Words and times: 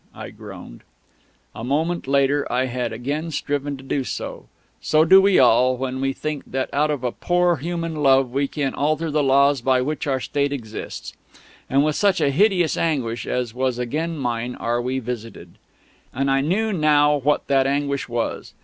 "_I 0.19 0.31
groaned.... 0.31 0.81
A 1.53 1.63
moment 1.63 2.07
later 2.07 2.51
I 2.51 2.65
had 2.65 2.91
again 2.91 3.29
striven 3.29 3.77
to 3.77 3.83
do 3.83 4.03
so. 4.03 4.47
So 4.81 5.05
do 5.05 5.21
we 5.21 5.37
all, 5.37 5.77
when 5.77 6.01
we 6.01 6.11
think 6.11 6.41
that 6.47 6.73
out 6.73 6.89
of 6.89 7.03
a 7.03 7.11
poor 7.11 7.57
human 7.57 7.97
Love 8.01 8.31
we 8.31 8.47
can 8.47 8.73
alter 8.73 9.11
the 9.11 9.21
Laws 9.21 9.61
by 9.61 9.79
which 9.79 10.07
our 10.07 10.19
state 10.19 10.51
exists. 10.51 11.13
And 11.69 11.83
with 11.85 11.95
such 11.95 12.19
a 12.19 12.31
hideous 12.31 12.77
anguish 12.77 13.27
as 13.27 13.53
was 13.53 13.77
again 13.77 14.17
mine 14.17 14.55
are 14.55 14.81
we 14.81 14.97
visited.... 14.97 15.59
And 16.11 16.31
I 16.31 16.41
knew 16.41 16.73
now 16.73 17.17
what 17.17 17.45
that 17.45 17.67
anguish 17.67 18.09
was. 18.09 18.55